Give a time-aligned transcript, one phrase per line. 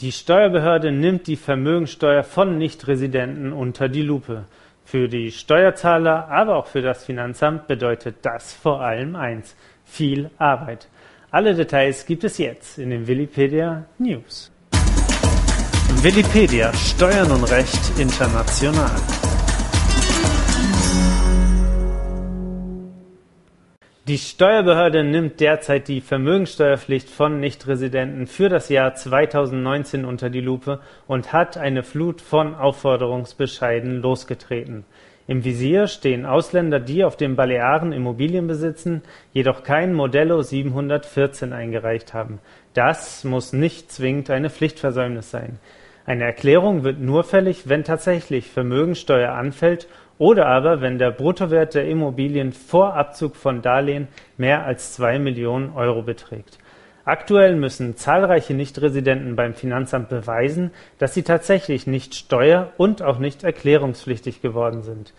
[0.00, 4.46] Die Steuerbehörde nimmt die Vermögensteuer von Nichtresidenten unter die Lupe.
[4.86, 10.88] Für die Steuerzahler, aber auch für das Finanzamt bedeutet das vor allem eins: viel Arbeit.
[11.30, 14.50] Alle Details gibt es jetzt in den Willipedia News.
[16.00, 18.90] Willipedia Steuern und Recht international.
[24.12, 30.80] Die Steuerbehörde nimmt derzeit die Vermögensteuerpflicht von Nichtresidenten für das Jahr 2019 unter die Lupe
[31.06, 34.84] und hat eine Flut von Aufforderungsbescheiden losgetreten.
[35.26, 39.00] Im Visier stehen Ausländer, die auf den Balearen Immobilien besitzen,
[39.32, 42.38] jedoch kein Modello 714 eingereicht haben.
[42.74, 45.58] Das muss nicht zwingend eine Pflichtversäumnis sein.
[46.04, 49.88] Eine Erklärung wird nur fällig, wenn tatsächlich Vermögensteuer anfällt
[50.18, 55.74] oder aber wenn der Bruttowert der Immobilien vor Abzug von Darlehen mehr als zwei Millionen
[55.74, 56.58] Euro beträgt.
[57.04, 63.42] Aktuell müssen zahlreiche Nichtresidenten beim Finanzamt beweisen, dass sie tatsächlich nicht steuer- und auch nicht
[63.42, 65.12] erklärungspflichtig geworden sind.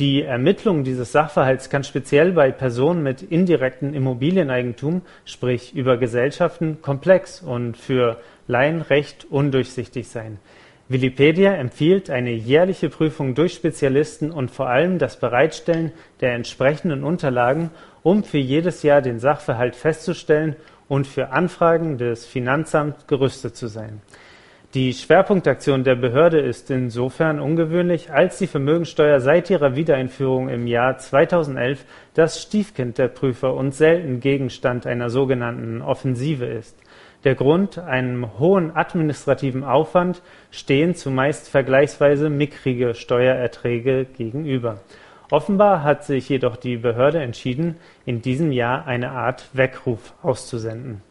[0.00, 7.42] Die Ermittlung dieses Sachverhalts kann speziell bei Personen mit indirektem Immobilieneigentum, sprich über Gesellschaften, komplex
[7.42, 10.38] und für Laien recht undurchsichtig sein.
[10.88, 15.92] Wikipedia empfiehlt eine jährliche Prüfung durch Spezialisten und vor allem das Bereitstellen
[16.22, 17.68] der entsprechenden Unterlagen,
[18.02, 20.56] um für jedes Jahr den Sachverhalt festzustellen
[20.88, 24.00] und für Anfragen des Finanzamts gerüstet zu sein.
[24.72, 30.96] Die Schwerpunktaktion der Behörde ist insofern ungewöhnlich, als die Vermögensteuer seit ihrer Wiedereinführung im Jahr
[30.96, 36.78] 2011 das Stiefkind der Prüfer und selten Gegenstand einer sogenannten Offensive ist.
[37.24, 44.82] Der Grund: Einem hohen administrativen Aufwand stehen zumeist vergleichsweise mickrige Steuererträge gegenüber.
[45.32, 51.02] Offenbar hat sich jedoch die Behörde entschieden, in diesem Jahr eine Art Weckruf auszusenden.